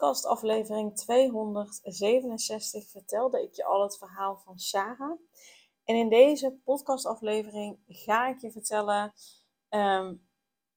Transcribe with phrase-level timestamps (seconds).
[0.00, 5.18] In podcastaflevering 267 vertelde ik je al het verhaal van Sarah.
[5.84, 9.12] En in deze podcastaflevering ga ik je vertellen
[9.68, 10.14] ehm,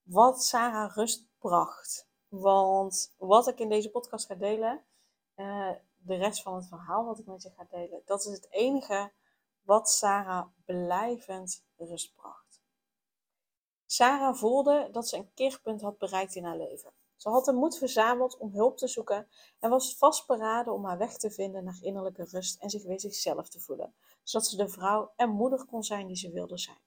[0.01, 2.07] wat Sarah rust bracht.
[2.27, 4.83] Want wat ik in deze podcast ga delen,
[5.35, 8.51] uh, de rest van het verhaal wat ik met je ga delen, dat is het
[8.51, 9.11] enige
[9.61, 12.61] wat Sarah blijvend rust bracht.
[13.85, 16.93] Sarah voelde dat ze een keerpunt had bereikt in haar leven.
[17.23, 19.27] Ze had de moed verzameld om hulp te zoeken
[19.59, 23.49] en was vastberaden om haar weg te vinden naar innerlijke rust en zich weer zichzelf
[23.49, 23.93] te voelen,
[24.23, 26.77] zodat ze de vrouw en moeder kon zijn die ze wilde zijn.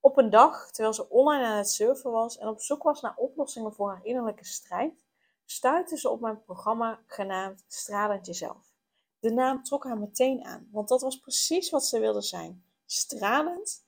[0.00, 3.16] Op een dag, terwijl ze online aan het surfen was en op zoek was naar
[3.16, 5.04] oplossingen voor haar innerlijke strijd,
[5.44, 8.72] stuitte ze op mijn programma genaamd Stralend Jezelf.
[9.18, 13.84] De naam trok haar meteen aan, want dat was precies wat ze wilde zijn: stralend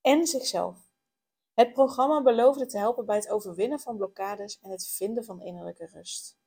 [0.00, 0.81] en zichzelf.
[1.62, 5.86] Het programma beloofde te helpen bij het overwinnen van blokkades en het vinden van innerlijke
[5.86, 6.38] rust.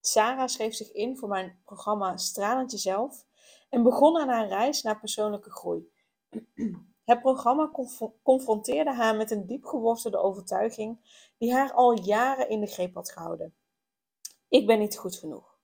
[0.00, 3.24] Sarah schreef zich in voor mijn programma Stralend Jezelf
[3.68, 5.92] en begon aan haar reis naar persoonlijke groei.
[7.04, 7.70] Het programma
[8.22, 10.98] confronteerde haar met een diep gewortelde overtuiging
[11.38, 13.54] die haar al jaren in de greep had gehouden.
[14.48, 15.58] Ik ben niet goed genoeg.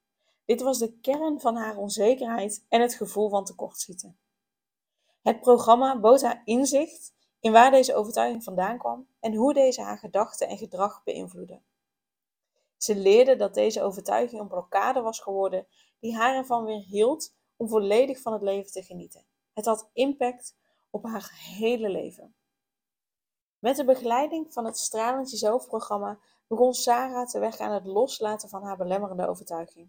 [0.44, 4.18] Dit was de kern van haar onzekerheid en het gevoel van tekortschieten.
[5.22, 7.14] Het programma bood haar inzicht
[7.46, 11.62] in waar deze overtuiging vandaan kwam en hoe deze haar gedachten en gedrag beïnvloedde.
[12.76, 15.66] Ze leerde dat deze overtuiging een blokkade was geworden
[16.00, 19.26] die haar ervan weer hield om volledig van het leven te genieten.
[19.52, 20.56] Het had impact
[20.90, 22.34] op haar hele leven.
[23.58, 28.62] Met de begeleiding van het Stralend Jezelf-programma begon Sarah te weg aan het loslaten van
[28.62, 29.88] haar belemmerende overtuiging.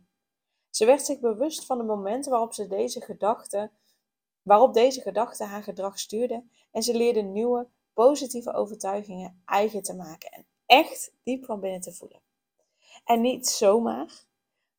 [0.69, 3.71] Ze werd zich bewust van de momenten waarop ze deze gedachten
[4.47, 10.31] waarop deze gedachte haar gedrag stuurde en ze leerde nieuwe, positieve overtuigingen eigen te maken
[10.31, 12.21] en echt diep van binnen te voelen.
[13.03, 14.25] En niet zomaar.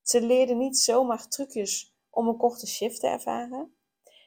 [0.02, 3.76] Ze leerde niet zomaar trucjes om een korte shift te ervaren.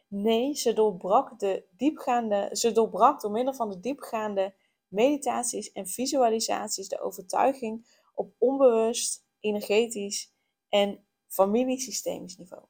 [0.07, 4.53] Nee, ze doorbrak, de diepgaande, ze doorbrak door middel van de diepgaande
[4.87, 10.33] meditaties en visualisaties de overtuiging op onbewust, energetisch
[10.69, 12.63] en familiesystemisch niveau.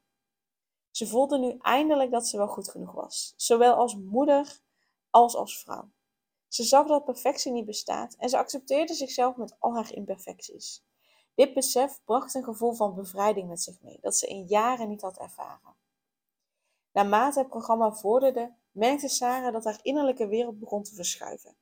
[0.91, 4.59] Ze voelde nu eindelijk dat ze wel goed genoeg was, zowel als moeder
[5.09, 5.90] als als vrouw.
[6.47, 10.84] Ze zag dat perfectie niet bestaat en ze accepteerde zichzelf met al haar imperfecties.
[11.35, 15.02] Dit besef bracht een gevoel van bevrijding met zich mee, dat ze in jaren niet
[15.02, 15.75] had ervaren.
[16.91, 21.56] Naarmate het programma vorderde, merkte Sarah dat haar innerlijke wereld begon te verschuiven.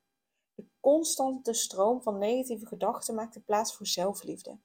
[0.55, 4.57] De constante stroom van negatieve gedachten maakte plaats voor zelfliefde.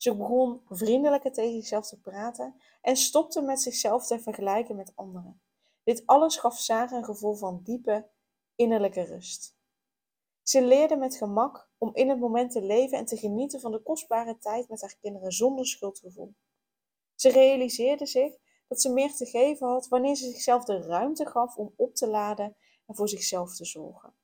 [0.00, 5.42] Ze begon vriendelijker tegen zichzelf te praten en stopte met zichzelf te vergelijken met anderen.
[5.84, 8.08] Dit alles gaf Sarah een gevoel van diepe
[8.54, 9.56] innerlijke rust.
[10.42, 13.82] Ze leerde met gemak om in het moment te leven en te genieten van de
[13.82, 16.34] kostbare tijd met haar kinderen zonder schuldgevoel.
[17.14, 18.36] Ze realiseerde zich
[18.68, 22.06] dat ze meer te geven had wanneer ze zichzelf de ruimte gaf om op te
[22.06, 22.56] laden
[22.86, 24.14] en voor zichzelf te zorgen.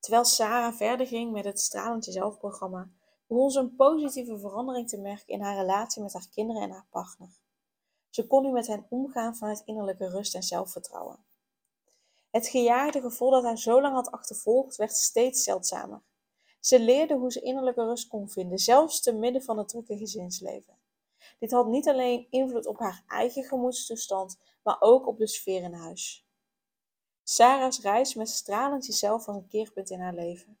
[0.00, 2.90] Terwijl Sarah verder ging met het Stralend Jezelf-programma,
[3.26, 6.86] begon ze een positieve verandering te merken in haar relatie met haar kinderen en haar
[6.90, 7.28] partner.
[8.10, 11.24] Ze kon nu met hen omgaan vanuit innerlijke rust en zelfvertrouwen.
[12.30, 16.02] Het gejaagde gevoel dat haar zo lang had achtervolgd, werd steeds zeldzamer.
[16.60, 20.78] Ze leerde hoe ze innerlijke rust kon vinden, zelfs te midden van het drukke gezinsleven.
[21.38, 25.72] Dit had niet alleen invloed op haar eigen gemoedstoestand, maar ook op de sfeer in
[25.72, 26.26] huis.
[27.22, 30.58] Sarah's reis met stralend jezelf was een keerpunt in haar leven.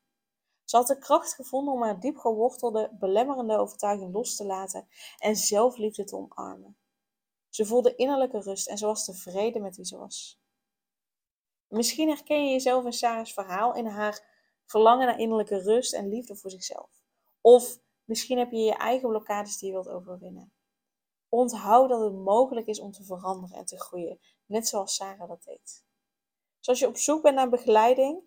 [0.64, 4.88] Ze had de kracht gevonden om haar diep gewortelde, belemmerende overtuiging los te laten
[5.18, 6.76] en zelfliefde te omarmen.
[7.48, 10.40] Ze voelde innerlijke rust en ze was tevreden met wie ze was.
[11.68, 14.32] Misschien herken je jezelf in Sarah's verhaal in haar
[14.66, 16.90] verlangen naar innerlijke rust en liefde voor zichzelf.
[17.40, 20.52] Of misschien heb je je eigen blokkades die je wilt overwinnen.
[21.28, 25.44] Onthoud dat het mogelijk is om te veranderen en te groeien, net zoals Sarah dat
[25.44, 25.84] deed.
[26.60, 28.22] Zoals je op zoek bent naar begeleiding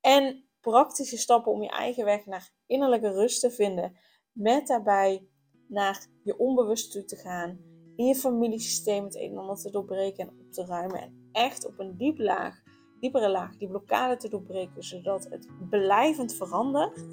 [0.00, 3.96] en praktische stappen om je eigen weg naar innerlijke rust te vinden.
[4.32, 5.28] Met daarbij
[5.68, 7.58] naar je onbewust toe te gaan.
[7.96, 11.00] In je familiesysteem het een en ander te doorbreken en op te ruimen.
[11.00, 12.62] En echt op een diep laag,
[13.00, 14.82] diepere laag, die blokkade te doorbreken.
[14.82, 17.06] Zodat het blijvend verandert.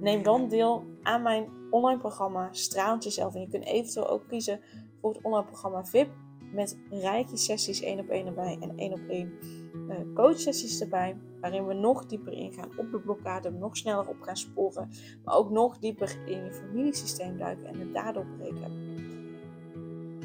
[0.00, 3.34] Neem dan deel aan mijn online programma Straalend Jezelf.
[3.34, 4.60] En je kunt eventueel ook kiezen
[5.00, 6.10] voor het online programma VIP
[6.52, 9.38] met rijke sessies één op één erbij en één op één
[10.14, 11.16] coachsessies erbij.
[11.40, 14.90] Waarin we nog dieper ingaan op de blokkade, nog sneller op gaan sporen.
[15.24, 18.98] Maar ook nog dieper in je familiesysteem duiken en het daardoor breken.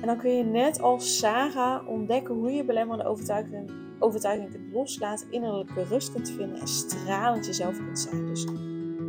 [0.02, 5.32] En dan kun je net als Sarah ontdekken hoe je belemmerende overtuiging, overtuiging kunt loslaten,
[5.32, 8.26] innerlijke rust kunt vinden en stralend jezelf kunt zijn.
[8.26, 8.46] Dus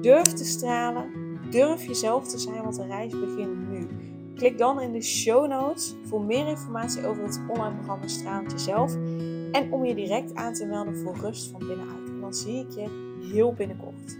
[0.00, 1.10] durf te stralen,
[1.50, 3.88] durf jezelf te zijn, want de reis begint nu.
[4.34, 8.96] Klik dan in de show notes voor meer informatie over het online programma Stralend Jezelf
[9.56, 12.08] en om je direct aan te melden voor rust van binnenuit.
[12.08, 14.18] En dan zie ik je heel binnenkort.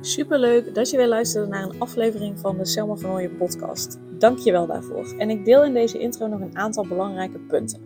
[0.00, 3.98] Super leuk dat je weer luisterde naar een aflevering van de Selma van Ooyen podcast.
[4.18, 5.14] Dank je wel daarvoor.
[5.18, 7.80] En ik deel in deze intro nog een aantal belangrijke punten.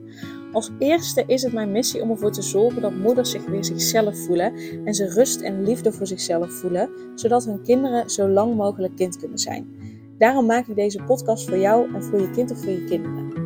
[0.53, 4.19] Als eerste is het mijn missie om ervoor te zorgen dat moeders zich weer zichzelf
[4.19, 8.97] voelen en ze rust en liefde voor zichzelf voelen, zodat hun kinderen zo lang mogelijk
[8.97, 9.67] kind kunnen zijn.
[10.19, 13.46] Daarom maak ik deze podcast voor jou en voor je kind of voor je kinderen.